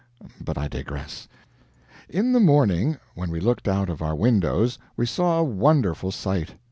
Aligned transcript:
But 0.43 0.57
I 0.57 0.67
digress. 0.67 1.27
In 2.09 2.33
the 2.33 2.39
morning, 2.39 2.97
when 3.13 3.29
we 3.29 3.39
looked 3.39 3.67
out 3.67 3.87
of 3.87 4.01
our 4.01 4.15
windows, 4.15 4.79
we 4.97 5.05
saw 5.05 5.37
a 5.37 5.43
wonderful 5.43 6.11
sight. 6.11 6.55